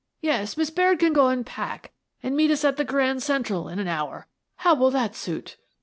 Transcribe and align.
Yes, 0.19 0.57
Miss 0.57 0.71
Baird 0.71 0.97
can 0.97 1.13
go 1.13 1.29
an' 1.29 1.43
pack, 1.43 1.91
an' 2.23 2.35
meet 2.35 2.49
us 2.49 2.65
at 2.65 2.75
the 2.77 2.83
Grand 2.83 3.21
Central 3.21 3.67
in 3.69 3.77
an 3.77 3.87
hour. 3.87 4.25
How'U 4.61 4.89
that 4.93 5.15
suit?" 5.15 5.57